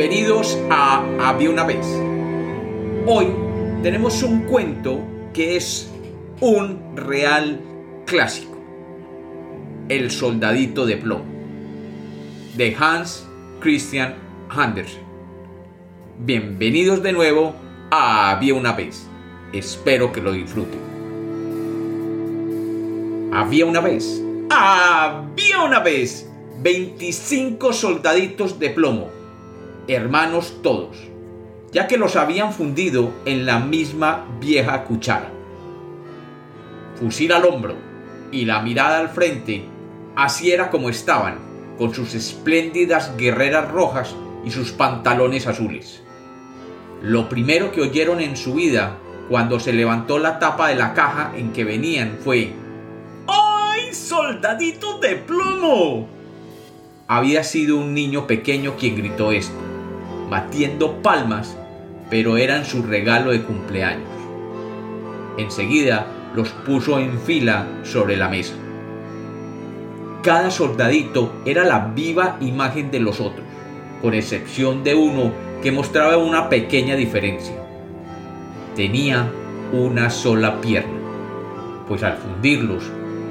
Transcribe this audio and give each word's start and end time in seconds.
Bienvenidos 0.00 0.58
a 0.70 1.04
Había 1.20 1.50
una 1.50 1.64
vez. 1.64 1.86
Hoy 3.06 3.26
tenemos 3.82 4.22
un 4.22 4.44
cuento 4.44 4.98
que 5.34 5.56
es 5.56 5.90
un 6.40 6.96
real 6.96 7.60
clásico. 8.06 8.56
El 9.90 10.10
soldadito 10.10 10.86
de 10.86 10.96
plomo. 10.96 11.26
De 12.56 12.74
Hans 12.80 13.28
Christian 13.60 14.14
Andersen. 14.48 15.02
Bienvenidos 16.18 17.02
de 17.02 17.12
nuevo 17.12 17.54
a 17.90 18.30
Había 18.30 18.54
una 18.54 18.72
vez. 18.72 19.06
Espero 19.52 20.12
que 20.12 20.22
lo 20.22 20.32
disfruten. 20.32 20.80
Había 23.34 23.66
una 23.66 23.80
vez. 23.80 24.22
Había 24.48 25.62
una 25.62 25.80
vez 25.80 26.26
25 26.62 27.74
soldaditos 27.74 28.58
de 28.58 28.70
plomo, 28.70 29.19
hermanos 29.94 30.58
todos, 30.62 30.96
ya 31.72 31.86
que 31.86 31.98
los 31.98 32.16
habían 32.16 32.52
fundido 32.52 33.12
en 33.24 33.46
la 33.46 33.58
misma 33.58 34.26
vieja 34.40 34.84
cuchara. 34.84 35.30
Fusil 36.96 37.32
al 37.32 37.44
hombro 37.44 37.76
y 38.30 38.44
la 38.44 38.60
mirada 38.60 38.98
al 38.98 39.08
frente, 39.08 39.64
así 40.16 40.52
era 40.52 40.70
como 40.70 40.90
estaban, 40.90 41.38
con 41.78 41.94
sus 41.94 42.14
espléndidas 42.14 43.16
guerreras 43.16 43.70
rojas 43.70 44.14
y 44.44 44.50
sus 44.50 44.72
pantalones 44.72 45.46
azules. 45.46 46.02
Lo 47.02 47.28
primero 47.28 47.72
que 47.72 47.80
oyeron 47.80 48.20
en 48.20 48.36
su 48.36 48.54
vida 48.54 48.98
cuando 49.28 49.60
se 49.60 49.72
levantó 49.72 50.18
la 50.18 50.38
tapa 50.38 50.68
de 50.68 50.74
la 50.74 50.92
caja 50.92 51.32
en 51.36 51.52
que 51.52 51.64
venían 51.64 52.18
fue 52.22 52.52
¡Ay, 53.26 53.94
soldadito 53.94 54.98
de 54.98 55.16
plomo! 55.16 56.20
había 57.10 57.42
sido 57.42 57.76
un 57.76 57.92
niño 57.92 58.28
pequeño 58.28 58.76
quien 58.78 58.94
gritó 58.94 59.32
esto, 59.32 59.58
batiendo 60.30 61.02
palmas, 61.02 61.58
pero 62.08 62.36
eran 62.38 62.64
su 62.64 62.82
regalo 62.82 63.32
de 63.32 63.42
cumpleaños. 63.42 64.08
Enseguida 65.36 66.06
los 66.34 66.48
puso 66.50 66.98
en 66.98 67.18
fila 67.18 67.66
sobre 67.82 68.16
la 68.16 68.28
mesa. 68.28 68.54
Cada 70.22 70.50
soldadito 70.50 71.32
era 71.44 71.64
la 71.64 71.92
viva 71.94 72.36
imagen 72.40 72.90
de 72.90 73.00
los 73.00 73.20
otros, 73.20 73.44
con 74.00 74.14
excepción 74.14 74.84
de 74.84 74.94
uno 74.94 75.32
que 75.62 75.72
mostraba 75.72 76.16
una 76.16 76.48
pequeña 76.48 76.94
diferencia. 76.94 77.56
Tenía 78.76 79.30
una 79.72 80.10
sola 80.10 80.60
pierna, 80.60 80.98
pues 81.88 82.02
al 82.02 82.16
fundirlos 82.16 82.84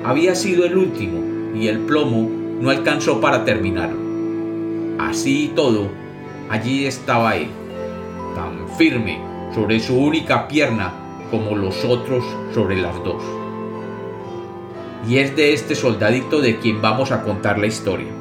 había 0.03 0.34
sido 0.36 0.66
el 0.66 0.78
último 0.78 1.22
y 1.56 1.67
el 1.67 1.80
plomo 1.80 2.30
no 2.61 2.69
alcanzó 2.69 3.19
para 3.19 3.45
terminar. 3.45 3.91
Así 4.97 5.45
y 5.45 5.47
todo, 5.50 5.89
allí 6.50 6.86
estaba 6.86 7.36
él, 7.36 7.50
tan 8.36 8.67
firme 8.78 9.19
sobre 9.53 9.80
su 9.80 9.97
única 9.97 10.47
pierna 10.47 10.94
como 11.31 11.56
los 11.56 11.83
otros 11.86 12.23
sobre 12.53 12.81
las 12.81 12.95
dos. 13.03 13.23
Y 15.08 15.17
es 15.17 15.36
de 15.36 15.53
este 15.53 15.75
soldadito 15.75 16.41
de 16.41 16.58
quien 16.58 16.81
vamos 16.81 17.11
a 17.11 17.23
contar 17.23 17.58
la 17.58 17.67
historia. 17.67 18.11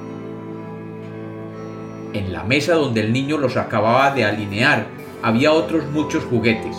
En 2.13 2.33
la 2.33 2.45
mesa 2.45 2.75
donde 2.75 3.01
el 3.01 3.13
niño 3.13 3.37
los 3.39 3.57
acababa 3.57 4.13
de 4.13 4.25
alinear 4.25 4.87
había 5.23 5.53
otros 5.53 5.85
muchos 5.91 6.25
juguetes, 6.25 6.77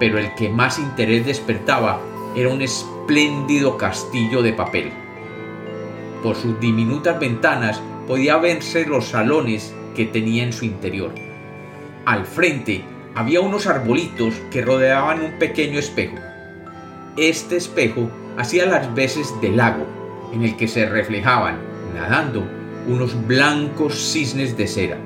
pero 0.00 0.18
el 0.18 0.34
que 0.34 0.48
más 0.48 0.78
interés 0.78 1.26
despertaba 1.26 2.00
era 2.34 2.48
un 2.48 2.62
espléndido 2.62 3.76
castillo 3.76 4.42
de 4.42 4.52
papel 4.52 4.92
por 6.26 6.34
sus 6.34 6.58
diminutas 6.58 7.20
ventanas 7.20 7.80
podía 8.08 8.36
verse 8.38 8.84
los 8.84 9.04
salones 9.04 9.72
que 9.96 10.04
tenía 10.04 10.44
en 10.44 10.52
su 10.52 10.64
interior. 10.64 11.10
Al 12.04 12.24
frente 12.26 12.84
había 13.16 13.40
unos 13.40 13.66
arbolitos 13.66 14.34
que 14.52 14.62
rodeaban 14.62 15.22
un 15.22 15.38
pequeño 15.38 15.78
espejo. 15.78 16.16
Este 17.16 17.56
espejo 17.56 18.10
hacía 18.36 18.66
las 18.66 18.94
veces 18.94 19.32
de 19.40 19.50
lago, 19.50 19.86
en 20.32 20.44
el 20.44 20.56
que 20.56 20.68
se 20.68 20.86
reflejaban, 20.86 21.56
nadando, 21.94 22.46
unos 22.86 23.26
blancos 23.26 23.94
cisnes 24.12 24.56
de 24.56 24.66
cera. 24.66 24.98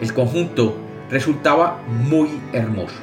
El 0.00 0.12
conjunto 0.12 0.76
resultaba 1.10 1.80
muy 1.88 2.28
hermoso, 2.52 3.00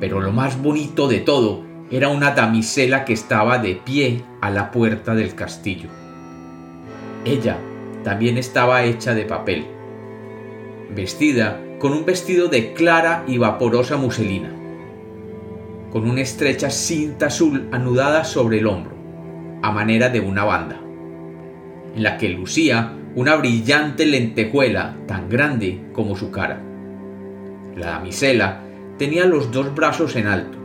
pero 0.00 0.20
lo 0.20 0.32
más 0.32 0.60
bonito 0.60 1.06
de 1.06 1.20
todo 1.20 1.62
era 1.90 2.08
una 2.08 2.32
damisela 2.32 3.04
que 3.04 3.12
estaba 3.12 3.58
de 3.58 3.76
pie 3.76 4.24
a 4.40 4.50
la 4.50 4.72
puerta 4.72 5.14
del 5.14 5.34
castillo. 5.34 5.88
Ella 7.24 7.58
también 8.02 8.38
estaba 8.38 8.84
hecha 8.84 9.14
de 9.14 9.24
papel, 9.24 9.66
vestida 10.94 11.60
con 11.78 11.92
un 11.92 12.04
vestido 12.04 12.48
de 12.48 12.72
clara 12.74 13.24
y 13.26 13.38
vaporosa 13.38 13.96
muselina, 13.96 14.52
con 15.90 16.08
una 16.08 16.20
estrecha 16.20 16.70
cinta 16.70 17.26
azul 17.26 17.68
anudada 17.72 18.24
sobre 18.24 18.58
el 18.58 18.66
hombro, 18.66 18.96
a 19.62 19.72
manera 19.72 20.08
de 20.08 20.20
una 20.20 20.44
banda, 20.44 20.80
en 21.94 22.02
la 22.02 22.18
que 22.18 22.28
lucía 22.28 22.96
una 23.14 23.36
brillante 23.36 24.06
lentejuela 24.06 24.96
tan 25.06 25.28
grande 25.28 25.82
como 25.92 26.16
su 26.16 26.30
cara. 26.30 26.62
La 27.76 27.90
damisela 27.90 28.60
tenía 28.98 29.26
los 29.26 29.50
dos 29.52 29.74
brazos 29.74 30.16
en 30.16 30.26
alto, 30.26 30.58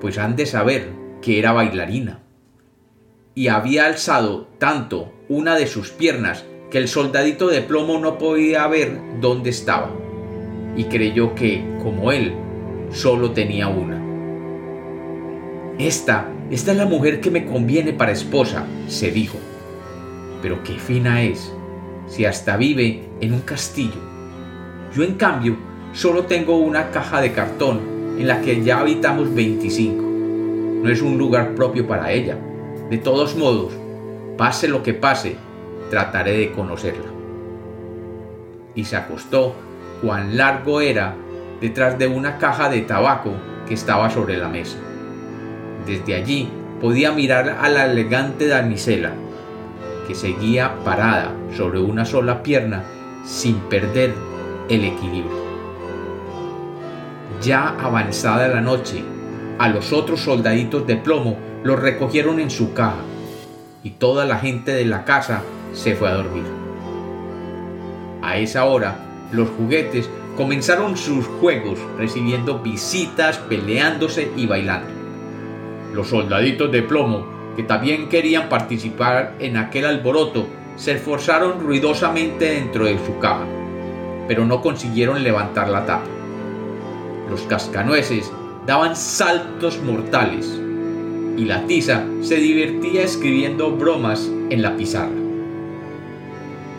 pues 0.00 0.18
han 0.18 0.36
de 0.36 0.46
saber 0.46 0.90
que 1.20 1.38
era 1.38 1.52
bailarina. 1.52 2.20
Y 3.34 3.48
había 3.48 3.86
alzado 3.86 4.48
tanto 4.58 5.14
una 5.28 5.54
de 5.54 5.66
sus 5.66 5.90
piernas 5.90 6.44
que 6.72 6.78
el 6.78 6.88
soldadito 6.88 7.48
de 7.48 7.60
plomo 7.60 7.98
no 7.98 8.16
podía 8.16 8.66
ver 8.66 8.98
dónde 9.20 9.50
estaba, 9.50 9.94
y 10.74 10.84
creyó 10.84 11.34
que, 11.34 11.62
como 11.82 12.12
él, 12.12 12.32
solo 12.90 13.32
tenía 13.32 13.68
una. 13.68 14.02
Esta, 15.78 16.30
esta 16.50 16.72
es 16.72 16.78
la 16.78 16.86
mujer 16.86 17.20
que 17.20 17.30
me 17.30 17.44
conviene 17.44 17.92
para 17.92 18.12
esposa, 18.12 18.64
se 18.88 19.10
dijo. 19.10 19.36
Pero 20.40 20.62
qué 20.62 20.72
fina 20.78 21.22
es, 21.22 21.52
si 22.06 22.24
hasta 22.24 22.56
vive 22.56 23.04
en 23.20 23.34
un 23.34 23.42
castillo. 23.42 24.00
Yo 24.96 25.04
en 25.04 25.16
cambio 25.16 25.58
solo 25.92 26.24
tengo 26.24 26.56
una 26.56 26.90
caja 26.90 27.20
de 27.20 27.32
cartón 27.32 27.80
en 28.18 28.26
la 28.26 28.40
que 28.40 28.64
ya 28.64 28.78
habitamos 28.78 29.34
25. 29.34 30.02
No 30.84 30.88
es 30.88 31.02
un 31.02 31.18
lugar 31.18 31.54
propio 31.54 31.86
para 31.86 32.12
ella. 32.12 32.38
De 32.88 32.96
todos 32.96 33.36
modos, 33.36 33.74
pase 34.38 34.68
lo 34.68 34.82
que 34.82 34.94
pase, 34.94 35.36
trataré 35.92 36.38
de 36.38 36.52
conocerla. 36.52 37.10
Y 38.74 38.86
se 38.86 38.96
acostó 38.96 39.54
cuán 40.00 40.38
largo 40.38 40.80
era 40.80 41.14
detrás 41.60 41.98
de 41.98 42.06
una 42.06 42.38
caja 42.38 42.70
de 42.70 42.80
tabaco 42.80 43.34
que 43.68 43.74
estaba 43.74 44.08
sobre 44.08 44.38
la 44.38 44.48
mesa. 44.48 44.78
Desde 45.86 46.14
allí 46.14 46.48
podía 46.80 47.12
mirar 47.12 47.58
a 47.60 47.68
la 47.68 47.84
elegante 47.84 48.48
damisela, 48.48 49.12
que 50.08 50.14
seguía 50.14 50.76
parada 50.82 51.34
sobre 51.54 51.78
una 51.78 52.06
sola 52.06 52.42
pierna 52.42 52.84
sin 53.26 53.56
perder 53.56 54.14
el 54.70 54.84
equilibrio. 54.86 55.42
Ya 57.42 57.68
avanzada 57.68 58.48
la 58.48 58.62
noche, 58.62 59.04
a 59.58 59.68
los 59.68 59.92
otros 59.92 60.20
soldaditos 60.20 60.86
de 60.86 60.96
plomo 60.96 61.36
los 61.64 61.78
recogieron 61.78 62.40
en 62.40 62.50
su 62.50 62.72
caja 62.72 63.02
y 63.84 63.90
toda 63.90 64.24
la 64.24 64.38
gente 64.38 64.72
de 64.72 64.86
la 64.86 65.04
casa 65.04 65.42
se 65.72 65.94
fue 65.94 66.08
a 66.08 66.14
dormir. 66.14 66.44
A 68.22 68.38
esa 68.38 68.64
hora, 68.64 69.28
los 69.32 69.48
juguetes 69.50 70.08
comenzaron 70.36 70.96
sus 70.96 71.26
juegos 71.26 71.78
recibiendo 71.98 72.60
visitas, 72.60 73.38
peleándose 73.38 74.30
y 74.36 74.46
bailando. 74.46 74.90
Los 75.92 76.08
soldaditos 76.08 76.70
de 76.72 76.82
plomo, 76.82 77.26
que 77.56 77.62
también 77.62 78.08
querían 78.08 78.48
participar 78.48 79.34
en 79.38 79.56
aquel 79.56 79.86
alboroto, 79.86 80.46
se 80.76 80.92
esforzaron 80.92 81.60
ruidosamente 81.60 82.46
dentro 82.46 82.86
de 82.86 82.98
su 83.04 83.18
caja, 83.18 83.44
pero 84.26 84.46
no 84.46 84.62
consiguieron 84.62 85.22
levantar 85.22 85.68
la 85.68 85.84
tapa. 85.84 86.06
Los 87.28 87.42
cascanueces 87.42 88.32
daban 88.66 88.96
saltos 88.96 89.82
mortales 89.82 90.60
y 91.36 91.44
la 91.44 91.66
tiza 91.66 92.04
se 92.20 92.36
divertía 92.36 93.02
escribiendo 93.02 93.72
bromas 93.72 94.30
en 94.50 94.62
la 94.62 94.76
pizarra. 94.76 95.21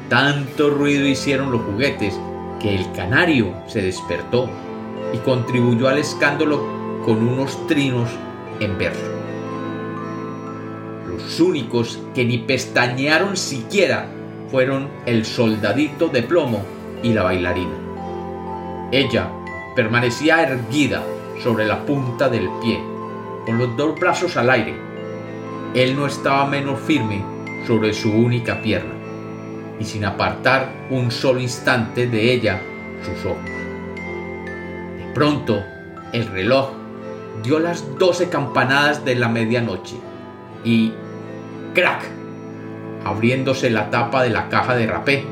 Tanto 0.09 0.69
ruido 0.69 1.07
hicieron 1.07 1.51
los 1.51 1.61
juguetes 1.61 2.19
que 2.59 2.75
el 2.75 2.91
canario 2.91 3.53
se 3.67 3.81
despertó 3.81 4.49
y 5.13 5.17
contribuyó 5.17 5.87
al 5.87 5.97
escándalo 5.97 6.63
con 7.05 7.27
unos 7.27 7.67
trinos 7.67 8.09
en 8.59 8.77
verso. 8.77 9.11
Los 11.07 11.39
únicos 11.39 11.99
que 12.13 12.25
ni 12.25 12.39
pestañearon 12.39 13.37
siquiera 13.37 14.07
fueron 14.49 14.89
el 15.05 15.25
soldadito 15.25 16.07
de 16.07 16.23
plomo 16.23 16.63
y 17.01 17.13
la 17.13 17.23
bailarina. 17.23 17.75
Ella 18.91 19.29
permanecía 19.75 20.43
erguida 20.43 21.03
sobre 21.41 21.65
la 21.65 21.85
punta 21.85 22.29
del 22.29 22.47
pie, 22.61 22.79
con 23.45 23.57
los 23.57 23.75
dos 23.75 23.99
brazos 23.99 24.37
al 24.37 24.49
aire. 24.49 24.75
Él 25.73 25.95
no 25.95 26.05
estaba 26.05 26.45
menos 26.45 26.79
firme 26.79 27.23
sobre 27.65 27.93
su 27.93 28.11
única 28.11 28.61
pierna. 28.61 28.92
Y 29.79 29.85
sin 29.85 30.05
apartar 30.05 30.69
un 30.89 31.11
solo 31.11 31.39
instante 31.39 32.07
de 32.07 32.33
ella 32.33 32.61
sus 33.03 33.25
ojos. 33.25 33.49
De 34.97 35.13
pronto, 35.13 35.63
el 36.11 36.27
reloj 36.27 36.71
dio 37.43 37.59
las 37.59 37.97
doce 37.97 38.29
campanadas 38.29 39.03
de 39.03 39.15
la 39.15 39.29
medianoche 39.29 39.95
y 40.63 40.93
¡crack! 41.73 42.03
abriéndose 43.03 43.69
la 43.69 43.89
tapa 43.89 44.23
de 44.23 44.29
la 44.29 44.49
caja 44.49 44.75
de 44.75 44.87
rapé. 44.87 45.25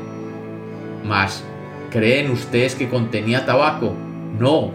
Mas, 1.04 1.44
¿creen 1.90 2.30
ustedes 2.30 2.74
que 2.74 2.88
contenía 2.88 3.46
tabaco? 3.46 3.94
No. 4.38 4.72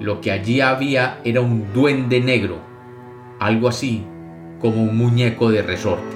Lo 0.00 0.20
que 0.20 0.30
allí 0.30 0.60
había 0.60 1.20
era 1.24 1.40
un 1.40 1.72
duende 1.72 2.20
negro, 2.20 2.58
algo 3.38 3.68
así 3.68 4.04
como 4.60 4.82
un 4.82 4.96
muñeco 4.96 5.50
de 5.50 5.62
resorte. 5.62 6.15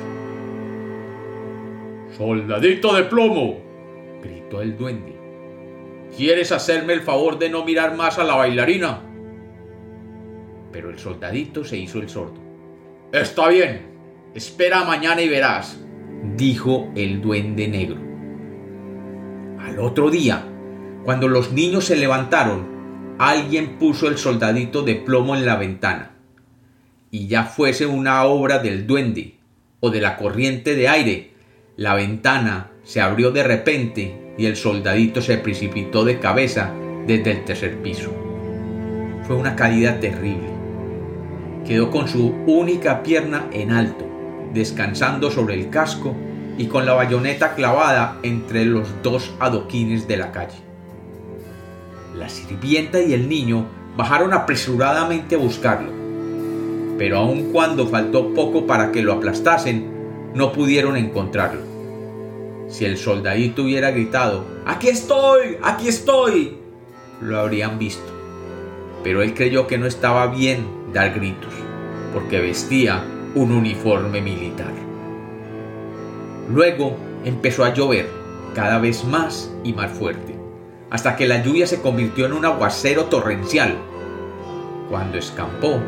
¡Soldadito 2.21 2.95
de 2.95 3.05
plomo! 3.05 3.63
gritó 4.23 4.61
el 4.61 4.77
duende. 4.77 5.19
¿Quieres 6.15 6.53
hacerme 6.53 6.93
el 6.93 7.01
favor 7.01 7.39
de 7.39 7.49
no 7.49 7.65
mirar 7.65 7.97
más 7.97 8.19
a 8.19 8.25
la 8.25 8.35
bailarina? 8.35 9.01
Pero 10.71 10.91
el 10.91 10.99
soldadito 10.99 11.65
se 11.65 11.79
hizo 11.79 11.99
el 11.99 12.11
sordo. 12.11 12.39
Está 13.11 13.49
bien, 13.49 13.87
espera 14.35 14.85
mañana 14.85 15.23
y 15.23 15.31
verás, 15.31 15.83
dijo 16.37 16.93
el 16.95 17.23
duende 17.23 17.69
negro. 17.69 17.97
Al 19.59 19.79
otro 19.79 20.11
día, 20.11 20.45
cuando 21.07 21.27
los 21.27 21.53
niños 21.53 21.87
se 21.87 21.97
levantaron, 21.97 23.17
alguien 23.19 23.79
puso 23.79 24.09
el 24.09 24.19
soldadito 24.19 24.83
de 24.83 24.97
plomo 24.97 25.37
en 25.37 25.47
la 25.47 25.57
ventana. 25.57 26.11
Y 27.11 27.29
ya 27.29 27.45
fuese 27.45 27.87
una 27.87 28.25
obra 28.25 28.59
del 28.59 28.87
duende 28.87 29.39
o 29.81 29.89
de 29.89 30.03
la 30.03 30.19
corriente 30.19 30.75
de 30.75 30.87
aire, 30.87 31.31
la 31.81 31.94
ventana 31.94 32.73
se 32.85 33.00
abrió 33.00 33.31
de 33.31 33.43
repente 33.43 34.35
y 34.37 34.44
el 34.44 34.56
soldadito 34.56 35.23
se 35.23 35.38
precipitó 35.38 36.05
de 36.05 36.19
cabeza 36.19 36.75
desde 37.06 37.31
el 37.31 37.44
tercer 37.47 37.79
piso. 37.79 38.12
Fue 39.27 39.35
una 39.35 39.56
caída 39.56 39.99
terrible. 39.99 40.50
Quedó 41.67 41.91
con 41.91 42.06
su 42.06 42.35
única 42.47 43.03
pierna 43.03 43.47
en 43.50 43.71
alto 43.71 44.05
descansando 44.53 45.31
sobre 45.31 45.55
el 45.55 45.71
casco 45.71 46.15
y 46.59 46.67
con 46.67 46.85
la 46.85 46.93
bayoneta 46.93 47.55
clavada 47.55 48.19
entre 48.23 48.67
los 48.67 48.87
dos 49.03 49.33
adoquines 49.41 50.06
de 50.06 50.19
la 50.19 50.33
calle. 50.33 50.59
La 52.15 52.29
sirvienta 52.29 53.00
y 53.00 53.15
el 53.15 53.26
niño 53.26 53.65
bajaron 53.97 54.35
apresuradamente 54.35 55.35
a 55.35 55.38
buscarlo, 55.38 55.91
pero 56.99 57.17
aun 57.17 57.53
cuando 57.53 57.87
faltó 57.87 58.35
poco 58.35 58.67
para 58.67 58.93
que 58.93 59.00
lo 59.00 59.15
aplastasen, 59.15 59.99
no 60.35 60.53
pudieron 60.53 60.99
encontrarlo. 60.99 61.70
Si 62.81 62.87
el 62.87 62.97
soldadito 62.97 63.65
hubiera 63.65 63.91
gritado, 63.91 64.43
¡Aquí 64.65 64.88
estoy! 64.88 65.59
¡Aquí 65.62 65.88
estoy! 65.88 66.56
lo 67.21 67.38
habrían 67.38 67.79
visto. 67.79 68.11
Pero 69.05 69.21
él 69.21 69.35
creyó 69.35 69.67
que 69.67 69.77
no 69.77 69.85
estaba 69.85 70.29
bien 70.29 70.67
dar 70.91 71.12
gritos, 71.12 71.53
porque 72.15 72.41
vestía 72.41 73.05
un 73.35 73.53
uniforme 73.53 74.23
militar. 74.23 74.73
Luego 76.49 76.97
empezó 77.23 77.67
a 77.67 77.75
llover 77.75 78.09
cada 78.55 78.79
vez 78.79 79.05
más 79.05 79.53
y 79.62 79.75
más 79.75 79.91
fuerte, 79.91 80.35
hasta 80.88 81.17
que 81.17 81.29
la 81.29 81.43
lluvia 81.43 81.67
se 81.67 81.83
convirtió 81.83 82.25
en 82.25 82.33
un 82.33 82.47
aguacero 82.47 83.05
torrencial. 83.11 83.76
Cuando 84.88 85.19
escampó, 85.19 85.83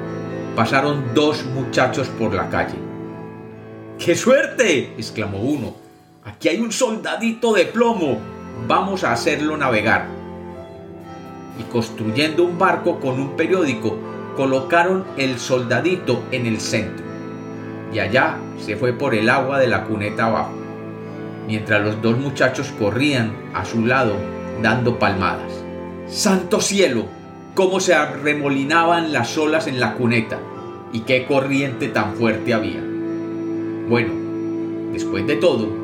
pasaron 0.54 1.14
dos 1.14 1.42
muchachos 1.46 2.08
por 2.18 2.34
la 2.34 2.50
calle. 2.50 2.76
¡Qué 3.98 4.14
suerte! 4.14 4.92
exclamó 4.98 5.38
uno. 5.38 5.81
Aquí 6.42 6.48
hay 6.48 6.60
un 6.60 6.72
soldadito 6.72 7.52
de 7.52 7.66
plomo. 7.66 8.18
Vamos 8.66 9.04
a 9.04 9.12
hacerlo 9.12 9.56
navegar. 9.56 10.08
Y 11.56 11.62
construyendo 11.70 12.42
un 12.42 12.58
barco 12.58 12.98
con 12.98 13.20
un 13.20 13.36
periódico, 13.36 13.96
colocaron 14.36 15.04
el 15.16 15.38
soldadito 15.38 16.24
en 16.32 16.46
el 16.46 16.58
centro 16.58 17.04
y 17.92 18.00
allá 18.00 18.38
se 18.58 18.74
fue 18.74 18.92
por 18.92 19.14
el 19.14 19.30
agua 19.30 19.60
de 19.60 19.68
la 19.68 19.84
cuneta 19.84 20.26
abajo, 20.26 20.50
mientras 21.46 21.80
los 21.80 22.02
dos 22.02 22.18
muchachos 22.18 22.72
corrían 22.76 23.32
a 23.54 23.64
su 23.64 23.86
lado 23.86 24.16
dando 24.60 24.98
palmadas. 24.98 25.52
¡Santo 26.08 26.60
cielo! 26.60 27.06
cómo 27.54 27.78
se 27.78 27.94
arremolinaban 27.94 29.12
las 29.12 29.38
olas 29.38 29.68
en 29.68 29.78
la 29.78 29.94
cuneta 29.94 30.40
y 30.92 31.02
qué 31.02 31.24
corriente 31.24 31.86
tan 31.86 32.16
fuerte 32.16 32.52
había. 32.52 32.82
Bueno, 33.88 34.12
después 34.92 35.24
de 35.28 35.36
todo, 35.36 35.81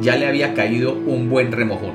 ya 0.00 0.16
le 0.16 0.26
había 0.26 0.54
caído 0.54 0.92
un 0.92 1.28
buen 1.30 1.52
remojón. 1.52 1.94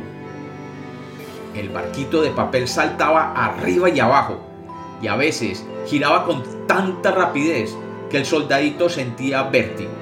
El 1.56 1.70
barquito 1.70 2.22
de 2.22 2.32
papel 2.32 2.68
saltaba 2.68 3.34
arriba 3.34 3.90
y 3.90 4.00
abajo 4.00 4.40
y 5.02 5.08
a 5.08 5.16
veces 5.16 5.66
giraba 5.86 6.26
con 6.26 6.44
tanta 6.68 7.12
rapidez 7.12 7.76
que 8.10 8.18
el 8.18 8.26
soldadito 8.26 8.90
sentía 8.90 9.44
vértigos, 9.44 9.94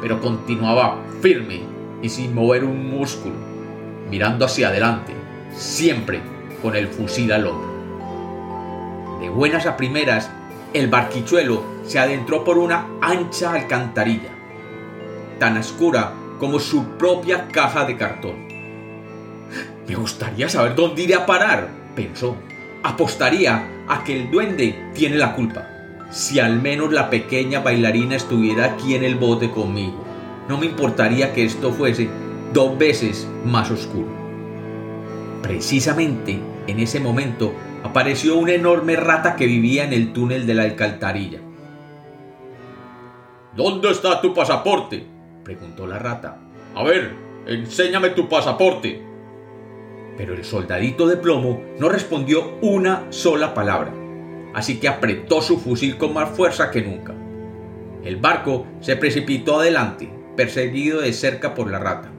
pero 0.00 0.20
continuaba 0.20 0.98
firme 1.20 1.62
y 2.02 2.08
sin 2.08 2.34
mover 2.34 2.64
un 2.64 2.90
músculo, 2.90 3.34
mirando 4.10 4.44
hacia 4.46 4.68
adelante, 4.68 5.12
siempre 5.54 6.20
con 6.60 6.74
el 6.74 6.88
fusil 6.88 7.32
al 7.32 7.46
hombro. 7.46 7.70
De 9.20 9.28
buenas 9.28 9.66
a 9.66 9.76
primeras, 9.76 10.30
el 10.72 10.88
barquichuelo 10.88 11.62
se 11.84 11.98
adentró 11.98 12.44
por 12.44 12.58
una 12.58 12.86
ancha 13.00 13.52
alcantarilla, 13.52 14.30
tan 15.38 15.58
oscura 15.58 16.14
como 16.42 16.58
su 16.58 16.82
propia 16.98 17.46
caja 17.46 17.84
de 17.84 17.96
cartón. 17.96 18.48
Me 19.86 19.94
gustaría 19.94 20.48
saber 20.48 20.74
dónde 20.74 21.04
iré 21.04 21.14
a 21.14 21.24
parar, 21.24 21.68
pensó. 21.94 22.34
Apostaría 22.82 23.84
a 23.86 24.02
que 24.02 24.20
el 24.20 24.28
duende 24.28 24.90
tiene 24.92 25.18
la 25.18 25.36
culpa 25.36 25.68
si 26.10 26.40
al 26.40 26.60
menos 26.60 26.92
la 26.92 27.10
pequeña 27.10 27.60
bailarina 27.60 28.16
estuviera 28.16 28.64
aquí 28.64 28.96
en 28.96 29.04
el 29.04 29.14
bote 29.14 29.52
conmigo. 29.52 30.04
No 30.48 30.58
me 30.58 30.66
importaría 30.66 31.32
que 31.32 31.44
esto 31.44 31.70
fuese 31.70 32.08
dos 32.52 32.76
veces 32.76 33.28
más 33.44 33.70
oscuro. 33.70 34.08
Precisamente 35.42 36.40
en 36.66 36.80
ese 36.80 36.98
momento 36.98 37.54
apareció 37.84 38.36
una 38.36 38.54
enorme 38.54 38.96
rata 38.96 39.36
que 39.36 39.46
vivía 39.46 39.84
en 39.84 39.92
el 39.92 40.12
túnel 40.12 40.44
de 40.44 40.54
la 40.54 40.64
alcantarilla. 40.64 41.38
¿Dónde 43.54 43.92
está 43.92 44.20
tu 44.20 44.34
pasaporte? 44.34 45.11
Preguntó 45.44 45.86
la 45.86 45.98
rata. 45.98 46.38
A 46.74 46.82
ver, 46.84 47.12
enséñame 47.46 48.10
tu 48.10 48.28
pasaporte. 48.28 49.02
Pero 50.16 50.34
el 50.34 50.44
soldadito 50.44 51.06
de 51.06 51.16
plomo 51.16 51.62
no 51.78 51.88
respondió 51.88 52.58
una 52.60 53.06
sola 53.10 53.54
palabra 53.54 54.02
así 54.54 54.78
que 54.78 54.88
apretó 54.88 55.40
su 55.40 55.58
fusil 55.58 55.96
con 55.96 56.14
más 56.14 56.30
fuerza 56.30 56.70
que 56.70 56.82
nunca. 56.82 57.14
El 58.04 58.16
barco 58.16 58.66
se 58.80 58.96
precipitó 58.96 59.60
adelante, 59.60 60.12
perseguido 60.36 61.00
de 61.00 61.12
cerca 61.12 61.54
por 61.54 61.70
la 61.70 61.78
rata. 61.78 62.10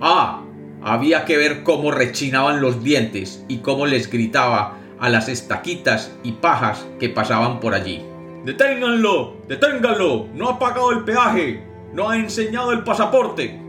¡Ah! 0.00 0.44
Había 0.84 1.24
que 1.24 1.36
ver 1.36 1.62
cómo 1.62 1.92
rechinaban 1.92 2.60
los 2.60 2.82
dientes 2.82 3.44
y 3.46 3.58
cómo 3.58 3.86
les 3.86 4.10
gritaba 4.10 4.78
a 4.98 5.08
las 5.08 5.28
estaquitas 5.28 6.12
y 6.24 6.32
pajas 6.32 6.84
que 6.98 7.08
pasaban 7.08 7.60
por 7.60 7.74
allí. 7.74 8.02
¡Deténganlo! 8.44 9.36
¡Deténganlo! 9.46 10.26
¡No 10.34 10.48
ha 10.48 10.58
pagado 10.58 10.90
el 10.90 11.04
peaje! 11.04 11.62
¡No 11.92 12.08
ha 12.08 12.16
enseñado 12.16 12.72
el 12.72 12.84
pasaporte! 12.84 13.60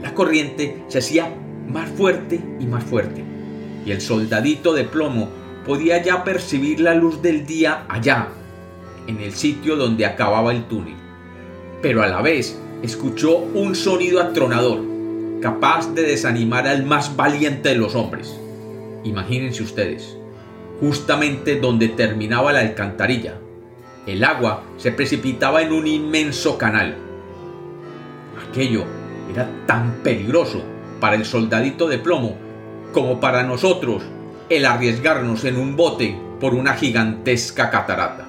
La 0.00 0.14
corriente 0.14 0.84
se 0.88 0.98
hacía 0.98 1.34
más 1.68 1.88
fuerte 1.90 2.40
y 2.58 2.66
más 2.66 2.84
fuerte, 2.84 3.24
y 3.84 3.90
el 3.90 4.00
soldadito 4.00 4.72
de 4.72 4.84
plomo 4.84 5.28
podía 5.66 6.02
ya 6.02 6.24
percibir 6.24 6.80
la 6.80 6.94
luz 6.94 7.20
del 7.20 7.46
día 7.46 7.84
allá, 7.88 8.28
en 9.06 9.20
el 9.20 9.32
sitio 9.32 9.76
donde 9.76 10.06
acababa 10.06 10.52
el 10.52 10.64
túnel. 10.64 10.94
Pero 11.82 12.02
a 12.02 12.06
la 12.06 12.22
vez 12.22 12.58
escuchó 12.82 13.36
un 13.38 13.74
sonido 13.74 14.20
atronador, 14.20 14.80
capaz 15.42 15.92
de 15.94 16.02
desanimar 16.02 16.66
al 16.66 16.84
más 16.86 17.16
valiente 17.16 17.70
de 17.70 17.74
los 17.74 17.94
hombres. 17.94 18.38
Imagínense 19.04 19.62
ustedes, 19.62 20.16
justamente 20.80 21.60
donde 21.60 21.88
terminaba 21.88 22.52
la 22.52 22.60
alcantarilla, 22.60 23.38
el 24.06 24.22
agua 24.24 24.62
se 24.78 24.92
precipitaba 24.92 25.62
en 25.62 25.72
un 25.72 25.86
inmenso 25.86 26.56
canal. 26.56 27.05
Aquello 28.48 28.84
era 29.30 29.48
tan 29.66 30.02
peligroso 30.02 30.62
para 31.00 31.16
el 31.16 31.24
soldadito 31.24 31.88
de 31.88 31.98
plomo 31.98 32.36
como 32.92 33.20
para 33.20 33.42
nosotros 33.42 34.02
el 34.48 34.64
arriesgarnos 34.64 35.44
en 35.44 35.56
un 35.56 35.76
bote 35.76 36.18
por 36.40 36.54
una 36.54 36.74
gigantesca 36.74 37.70
catarata. 37.70 38.24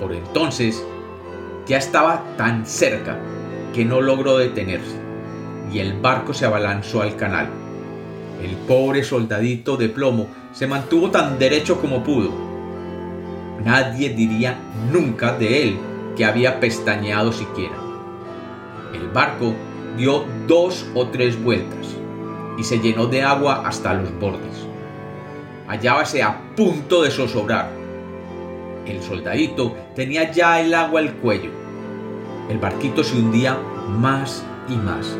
Por 0.00 0.12
entonces 0.12 0.82
ya 1.66 1.76
estaba 1.76 2.24
tan 2.36 2.66
cerca 2.66 3.18
que 3.74 3.84
no 3.84 4.00
logró 4.00 4.38
detenerse 4.38 4.96
y 5.72 5.80
el 5.80 6.00
barco 6.00 6.32
se 6.32 6.46
abalanzó 6.46 7.02
al 7.02 7.16
canal. 7.16 7.48
El 8.42 8.56
pobre 8.56 9.02
soldadito 9.02 9.76
de 9.76 9.88
plomo 9.88 10.28
se 10.52 10.66
mantuvo 10.66 11.10
tan 11.10 11.38
derecho 11.38 11.80
como 11.80 12.02
pudo. 12.02 12.32
Nadie 13.64 14.10
diría 14.10 14.58
nunca 14.92 15.32
de 15.32 15.62
él 15.64 15.78
que 16.16 16.24
había 16.24 16.60
pestañeado 16.60 17.32
siquiera. 17.32 17.87
El 19.08 19.14
barco 19.14 19.54
dio 19.96 20.26
dos 20.46 20.84
o 20.94 21.06
tres 21.06 21.42
vueltas 21.42 21.96
y 22.58 22.62
se 22.62 22.78
llenó 22.78 23.06
de 23.06 23.22
agua 23.22 23.62
hasta 23.66 23.94
los 23.94 24.12
bordes. 24.20 24.66
Hallábase 25.66 26.22
a 26.22 26.38
punto 26.54 27.02
de 27.02 27.10
zozobrar. 27.10 27.70
El 28.84 29.02
soldadito 29.02 29.74
tenía 29.96 30.30
ya 30.30 30.60
el 30.60 30.74
agua 30.74 31.00
al 31.00 31.14
cuello. 31.14 31.50
El 32.50 32.58
barquito 32.58 33.02
se 33.02 33.16
hundía 33.16 33.58
más 33.88 34.44
y 34.68 34.76
más. 34.76 35.16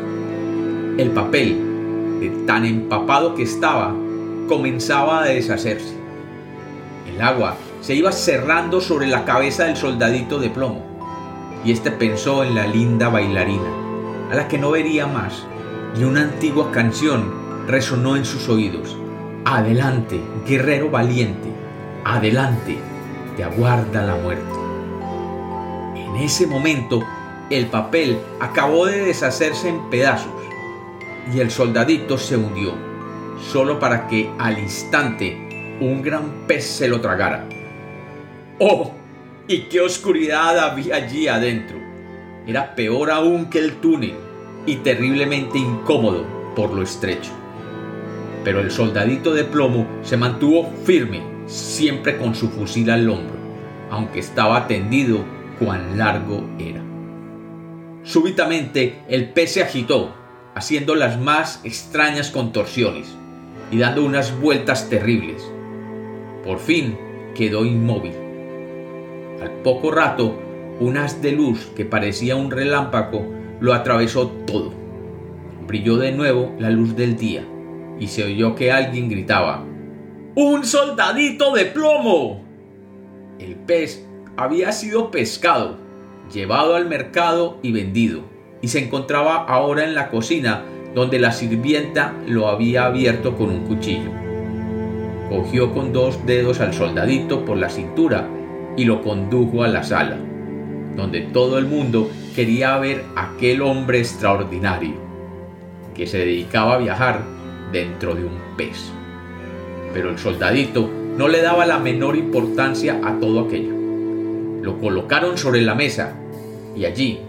El 0.99 1.09
papel, 1.09 2.19
de 2.19 2.29
tan 2.45 2.65
empapado 2.65 3.33
que 3.33 3.41
estaba, 3.41 3.95
comenzaba 4.47 5.23
a 5.23 5.25
deshacerse. 5.25 5.95
El 7.11 7.19
agua 7.21 7.55
se 7.81 7.95
iba 7.95 8.11
cerrando 8.11 8.81
sobre 8.81 9.07
la 9.07 9.25
cabeza 9.25 9.63
del 9.63 9.77
soldadito 9.77 10.37
de 10.37 10.51
plomo, 10.51 10.88
y 11.63 11.71
éste 11.71 11.91
pensó 11.91 12.43
en 12.43 12.55
la 12.55 12.67
linda 12.67 13.09
bailarina, 13.09 13.69
a 14.31 14.35
la 14.35 14.47
que 14.47 14.57
no 14.57 14.71
vería 14.71 15.07
más, 15.07 15.45
y 15.97 16.03
una 16.03 16.21
antigua 16.21 16.71
canción 16.71 17.31
resonó 17.67 18.15
en 18.15 18.25
sus 18.25 18.49
oídos. 18.49 18.97
Adelante, 19.45 20.21
guerrero 20.47 20.89
valiente, 20.89 21.49
adelante, 22.05 22.77
te 23.35 23.43
aguarda 23.43 24.03
la 24.03 24.15
muerte. 24.15 24.59
En 25.95 26.15
ese 26.17 26.47
momento, 26.47 27.03
el 27.49 27.67
papel 27.67 28.19
acabó 28.39 28.85
de 28.85 29.01
deshacerse 29.01 29.69
en 29.69 29.89
pedazos 29.89 30.33
y 31.33 31.39
el 31.39 31.51
soldadito 31.51 32.17
se 32.17 32.37
hundió, 32.37 32.73
solo 33.51 33.79
para 33.79 34.07
que 34.07 34.31
al 34.37 34.59
instante 34.59 35.77
un 35.79 36.01
gran 36.01 36.45
pez 36.47 36.65
se 36.65 36.87
lo 36.87 37.01
tragara. 37.01 37.47
¡Oh! 38.59 38.98
¿Y 39.51 39.61
qué 39.61 39.81
oscuridad 39.81 40.59
había 40.59 40.97
allí 40.97 41.27
adentro? 41.27 41.79
Era 42.45 42.75
peor 42.75 43.09
aún 43.09 43.49
que 43.49 43.57
el 43.57 43.77
túnel 43.77 44.13
y 44.67 44.75
terriblemente 44.75 45.57
incómodo 45.57 46.23
por 46.55 46.71
lo 46.71 46.83
estrecho. 46.83 47.31
Pero 48.43 48.59
el 48.59 48.69
soldadito 48.69 49.33
de 49.33 49.45
plomo 49.45 49.87
se 50.03 50.17
mantuvo 50.17 50.71
firme, 50.85 51.23
siempre 51.47 52.19
con 52.19 52.35
su 52.35 52.49
fusil 52.51 52.91
al 52.91 53.09
hombro, 53.09 53.37
aunque 53.89 54.19
estaba 54.19 54.67
tendido 54.67 55.25
cuán 55.57 55.97
largo 55.97 56.47
era. 56.59 56.83
Súbitamente 58.03 58.99
el 59.07 59.29
pez 59.29 59.53
se 59.53 59.63
agitó, 59.63 60.13
haciendo 60.53 60.93
las 60.93 61.19
más 61.19 61.61
extrañas 61.63 62.29
contorsiones 62.29 63.15
y 63.71 63.79
dando 63.79 64.05
unas 64.05 64.39
vueltas 64.39 64.91
terribles. 64.91 65.43
Por 66.45 66.59
fin 66.59 66.99
quedó 67.33 67.65
inmóvil. 67.65 68.28
Al 69.41 69.51
poco 69.63 69.91
rato, 69.91 70.37
un 70.79 70.97
haz 70.97 71.21
de 71.21 71.31
luz 71.31 71.71
que 71.75 71.85
parecía 71.85 72.35
un 72.35 72.51
relámpago 72.51 73.25
lo 73.59 73.73
atravesó 73.73 74.27
todo. 74.45 74.73
Brilló 75.67 75.97
de 75.97 76.11
nuevo 76.11 76.53
la 76.59 76.69
luz 76.69 76.95
del 76.95 77.15
día 77.15 77.45
y 77.99 78.07
se 78.07 78.23
oyó 78.23 78.55
que 78.55 78.71
alguien 78.71 79.09
gritaba 79.09 79.65
¡Un 80.35 80.65
soldadito 80.65 81.53
de 81.53 81.65
plomo! 81.65 82.43
El 83.39 83.55
pez 83.55 84.05
había 84.35 84.71
sido 84.71 85.11
pescado, 85.11 85.77
llevado 86.33 86.75
al 86.75 86.87
mercado 86.87 87.57
y 87.61 87.71
vendido, 87.71 88.21
y 88.61 88.69
se 88.69 88.83
encontraba 88.83 89.35
ahora 89.45 89.83
en 89.83 89.95
la 89.95 90.09
cocina 90.09 90.63
donde 90.95 91.19
la 91.19 91.31
sirvienta 91.31 92.13
lo 92.27 92.47
había 92.47 92.85
abierto 92.85 93.37
con 93.37 93.49
un 93.49 93.65
cuchillo. 93.65 94.11
Cogió 95.29 95.73
con 95.73 95.93
dos 95.93 96.25
dedos 96.25 96.59
al 96.59 96.73
soldadito 96.73 97.45
por 97.45 97.57
la 97.57 97.69
cintura 97.69 98.27
y 98.79 98.85
lo 98.85 99.01
condujo 99.01 99.63
a 99.63 99.67
la 99.67 99.83
sala, 99.83 100.17
donde 100.95 101.19
todo 101.19 101.57
el 101.57 101.65
mundo 101.65 102.09
quería 102.33 102.77
ver 102.77 103.03
a 103.13 103.31
aquel 103.31 103.61
hombre 103.61 103.99
extraordinario, 103.99 104.93
que 105.93 106.07
se 106.07 106.19
dedicaba 106.19 106.75
a 106.75 106.77
viajar 106.77 107.25
dentro 107.73 108.15
de 108.15 108.23
un 108.23 108.37
pez. 108.55 108.89
Pero 109.93 110.09
el 110.09 110.17
soldadito 110.17 110.89
no 111.17 111.27
le 111.27 111.41
daba 111.41 111.65
la 111.65 111.77
menor 111.77 112.15
importancia 112.15 113.01
a 113.03 113.19
todo 113.19 113.41
aquello. 113.41 113.73
Lo 114.61 114.79
colocaron 114.79 115.37
sobre 115.37 115.61
la 115.61 115.75
mesa 115.75 116.15
y 116.73 116.85
allí, 116.85 117.19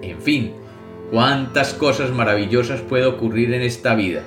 en 0.00 0.22
fin, 0.22 0.52
cuántas 1.10 1.74
cosas 1.74 2.12
maravillosas 2.12 2.80
puede 2.80 3.04
ocurrir 3.04 3.52
en 3.52 3.60
esta 3.60 3.94
vida. 3.94 4.22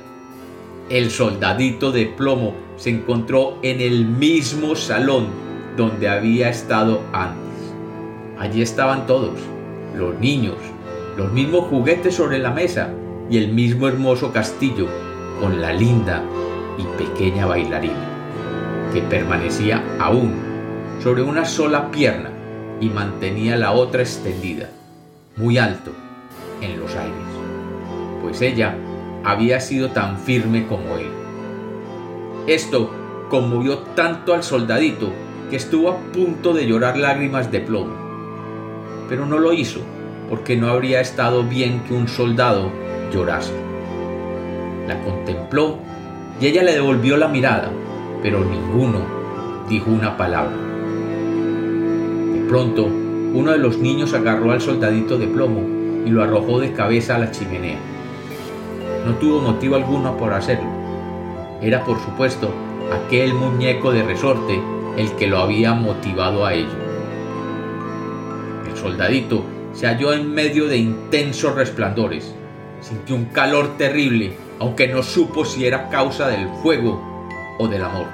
El 0.92 1.10
soldadito 1.10 1.92
de 1.92 2.06
plomo 2.06 2.54
se 2.76 2.92
encontró 2.92 3.58
en 3.64 3.82
el 3.82 4.06
mismo 4.06 4.76
salón 4.76 5.47
donde 5.78 6.10
había 6.10 6.50
estado 6.50 7.02
antes. 7.14 7.38
Allí 8.38 8.62
estaban 8.62 9.08
todos, 9.08 9.40
los 9.96 10.20
niños, 10.20 10.58
los 11.16 11.32
mismos 11.32 11.68
juguetes 11.68 12.16
sobre 12.16 12.40
la 12.40 12.52
mesa 12.52 12.90
y 13.30 13.38
el 13.38 13.54
mismo 13.54 13.88
hermoso 13.88 14.34
castillo 14.34 14.88
con 15.40 15.62
la 15.62 15.72
linda 15.72 16.24
y 16.78 17.04
pequeña 17.04 17.46
bailarina, 17.46 18.92
que 18.92 19.02
permanecía 19.02 19.84
aún 20.00 20.34
sobre 21.02 21.22
una 21.22 21.46
sola 21.46 21.92
pierna 21.92 22.32
y 22.82 22.90
mantenía 22.90 23.56
la 23.56 23.72
otra 23.72 24.02
extendida, 24.02 24.70
muy 25.36 25.58
alto, 25.58 25.92
en 26.62 26.80
los 26.80 26.96
aires, 26.96 27.14
pues 28.22 28.42
ella 28.42 28.76
había 29.24 29.60
sido 29.60 29.90
tan 29.92 30.18
firme 30.18 30.66
como 30.68 30.98
él. 30.98 31.12
Esto 32.48 32.90
conmovió 33.30 33.80
tanto 33.80 34.34
al 34.34 34.42
soldadito 34.42 35.12
que 35.50 35.56
estuvo 35.56 35.89
a 35.89 35.98
punto 36.12 36.54
de 36.54 36.68
llorar 36.68 36.98
lágrimas 36.98 37.51
de 37.51 37.62
plomo, 37.62 37.94
pero 39.10 39.25
no 39.25 39.39
lo 39.39 39.54
hizo 39.54 39.80
porque 40.30 40.58
no 40.58 40.68
habría 40.70 41.01
estado 41.01 41.44
bien 41.44 41.84
que 41.88 41.94
un 41.94 42.08
soldado 42.08 42.70
llorase. 43.13 43.54
La 44.88 45.01
contempló 45.01 45.77
y 46.39 46.48
ella 46.48 46.63
le 46.63 46.74
devolvió 46.74 47.18
la 47.18 47.27
mirada, 47.27 47.72
pero 48.22 48.44
ninguno 48.44 49.00
dijo 49.70 49.89
una 49.89 50.18
palabra. 50.18 50.56
De 52.34 52.46
pronto, 52.48 52.86
uno 52.86 53.51
de 53.51 53.58
los 53.58 53.77
niños 53.77 54.13
agarró 54.13 54.51
al 54.51 54.62
soldadito 54.62 55.18
de 55.18 55.27
plomo 55.27 55.62
y 56.06 56.10
lo 56.10 56.24
arrojó 56.24 56.60
de 56.60 56.74
cabeza 56.74 57.16
a 57.16 57.20
la 57.20 57.32
chimenea. 57.32 57.77
No 59.06 59.16
tuvo 59.16 59.42
motivo 59.42 59.75
alguno 59.75 60.18
por 60.18 60.34
hacerlo. 60.34 60.70
Era, 61.62 61.84
por 61.84 62.00
supuesto, 62.00 62.50
aquel 62.92 63.34
muñeco 63.34 63.92
de 63.92 64.04
resorte 64.04 64.62
el 64.98 65.16
que 65.16 65.27
lo 65.27 65.38
había 65.39 65.74
motivado 65.74 66.46
a 66.46 66.54
ello. 66.54 66.75
El 68.68 68.75
soldadito 68.75 69.46
se 69.74 69.88
halló 69.88 70.12
en 70.13 70.34
medio 70.34 70.68
de 70.68 70.77
intensos 70.77 71.56
resplandores. 71.56 72.34
Sintió 72.82 73.16
un 73.16 73.25
calor 73.25 73.77
terrible 73.77 74.36
aunque 74.60 74.88
no 74.88 75.04
supo 75.04 75.46
si 75.46 75.66
era 75.66 75.89
causa 75.89 76.27
del 76.30 76.48
fuego 76.63 77.01
o 77.60 77.68
del 77.68 77.84
amor. 77.84 78.08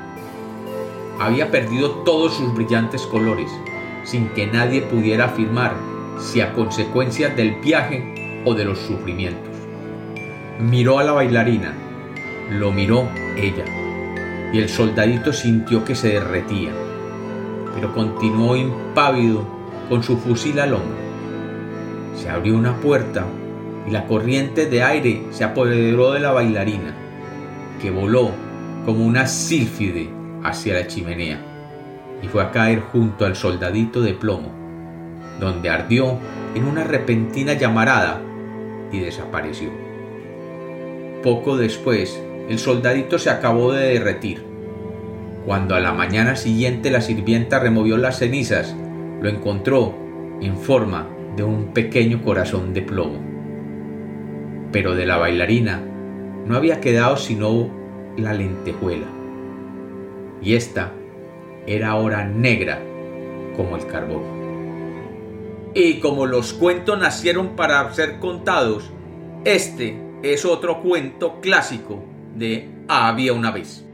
Había 1.20 1.52
perdido 1.52 1.92
todos 2.04 2.34
sus 2.34 2.54
brillantes 2.54 3.04
colores, 3.04 3.50
sin 4.04 4.28
que 4.30 4.48
nadie 4.48 4.82
pudiera 4.82 5.26
afirmar 5.26 5.74
si 6.20 6.42
a 6.42 6.54
consecuencia 6.54 7.30
del 7.30 7.56
viaje 7.62 8.44
o 8.46 8.54
de 8.54 8.66
los 8.66 8.80
sufrimientos. 8.80 9.56
Miró 10.60 11.00
a 11.00 11.04
la 11.04 11.14
bailarina, 11.14 11.74
lo 12.52 12.72
miró 12.72 13.08
ella, 13.38 13.64
y 14.54 14.60
el 14.60 14.70
soldadito 14.70 15.34
sintió 15.34 15.84
que 15.84 15.96
se 15.96 16.10
derretía, 16.10 16.70
pero 17.74 17.92
continuó 17.94 18.56
impávido 18.56 19.46
con 19.90 20.04
su 20.04 20.16
fusil 20.18 20.60
al 20.60 20.76
hombro. 20.76 21.04
Se 22.16 22.30
abrió 22.30 22.56
una 22.56 22.78
puerta 22.78 23.26
y 23.88 23.92
la 23.92 24.06
corriente 24.06 24.68
de 24.68 24.84
aire 24.84 25.24
se 25.32 25.44
apoderó 25.44 26.12
de 26.12 26.20
la 26.20 26.32
bailarina, 26.32 26.94
que 27.82 27.90
voló 27.90 28.30
como 28.86 29.04
una 29.04 29.26
sílfide 29.26 30.10
hacia 30.44 30.76
la 30.76 30.88
chimenea 30.88 31.40
y 32.22 32.28
fue 32.28 32.44
a 32.44 32.52
caer 32.52 32.80
junto 32.80 33.26
al 33.26 33.36
soldadito 33.36 34.02
de 34.02 34.14
plomo, 34.14 34.54
donde 35.40 35.72
ardió 35.72 36.20
en 36.54 36.66
una 36.66 36.84
repentina 36.84 37.54
llamarada 37.54 38.22
y 38.92 39.00
desapareció. 39.00 39.72
Poco 41.24 41.58
después, 41.58 42.22
el 42.50 42.60
soldadito 42.60 43.20
se 43.20 43.30
acabó 43.30 43.72
de 43.72 43.94
derretir. 43.94 44.44
Cuando 45.46 45.76
a 45.76 45.80
la 45.80 45.94
mañana 45.94 46.36
siguiente 46.36 46.92
la 46.92 47.02
sirvienta 47.02 47.60
removió 47.60 47.98
las 47.98 48.20
cenizas, 48.20 48.76
lo 49.22 49.30
encontró 49.30 49.94
en 50.42 50.58
forma 50.58 51.08
de 51.36 51.44
un 51.44 51.74
pequeño 51.74 52.22
corazón 52.24 52.74
de 52.74 52.82
plomo 52.82 53.34
pero 54.74 54.96
de 54.96 55.06
la 55.06 55.18
bailarina 55.18 55.82
no 56.46 56.58
había 56.58 56.82
quedado 56.82 57.16
sino 57.16 57.70
la 58.18 58.34
lentejuela. 58.34 59.06
Y 60.42 60.56
esta 60.56 60.92
era 61.66 61.92
ahora 61.92 62.26
negra 62.26 62.82
como 63.56 63.78
el 63.78 63.88
carbón. 63.88 64.24
Y 65.76 66.00
como 66.00 66.26
los 66.26 66.54
cuentos 66.54 67.00
nacieron 67.00 67.56
para 67.56 67.94
ser 67.94 68.20
contados, 68.20 68.92
este 69.46 69.98
es 70.24 70.44
otro 70.44 70.82
cuento 70.82 71.40
clásico 71.40 72.04
de 72.36 72.70
Había 72.88 73.34
una 73.34 73.52
vez. 73.52 73.86